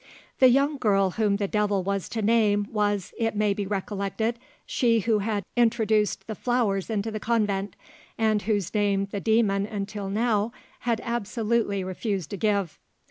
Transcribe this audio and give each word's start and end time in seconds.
The 0.39 0.47
young 0.47 0.79
girl 0.79 1.11
whom 1.11 1.35
the 1.35 1.47
devil 1.47 1.83
was 1.83 2.09
to 2.09 2.23
name 2.23 2.65
was, 2.71 3.13
it 3.19 3.35
may 3.35 3.53
be 3.53 3.67
recollected, 3.67 4.39
she 4.65 5.01
who 5.01 5.19
had 5.19 5.45
introduced 5.55 6.25
the 6.25 6.33
flowers 6.33 6.89
into 6.89 7.11
the 7.11 7.19
convent, 7.19 7.75
and 8.17 8.41
whose 8.41 8.73
name 8.73 9.09
the 9.11 9.19
demon 9.19 9.67
until 9.67 10.09
now 10.09 10.53
had 10.79 11.01
absolutely 11.03 11.83
refused 11.83 12.31
to 12.31 12.37
give. 12.37 12.79